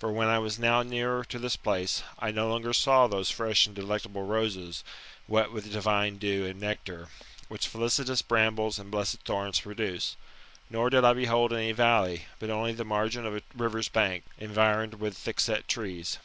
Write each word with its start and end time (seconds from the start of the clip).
For 0.00 0.10
when 0.10 0.26
I 0.26 0.40
was 0.40 0.58
now 0.58 0.82
near 0.82 1.22
to 1.26 1.38
this 1.38 1.54
place, 1.54 2.02
I 2.18 2.32
no 2.32 2.48
longer 2.48 2.72
saw 2.72 3.06
those 3.06 3.30
fresh 3.30 3.66
and 3.68 3.76
delectable 3.76 4.24
roses, 4.24 4.82
wet 5.28 5.52
with 5.52 5.72
divine 5.72 6.18
dew 6.18 6.44
and 6.44 6.58
nectar, 6.60 7.06
which 7.46 7.68
felicitous 7.68 8.20
brambles 8.20 8.80
and 8.80 8.90
blessed 8.90 9.20
thorns 9.20 9.60
produce; 9.60 10.16
nor 10.68 10.90
did 10.90 11.04
I 11.04 11.12
behold 11.12 11.52
any 11.52 11.70
valley, 11.70 12.24
but 12.40 12.50
only 12.50 12.72
the 12.72 12.84
margin 12.84 13.24
of 13.24 13.36
a 13.36 13.42
river's 13.54 13.88
bank, 13.88 14.24
environed 14.38 14.94
with 14.94 15.16
thickset 15.16 15.68
trees. 15.68 16.18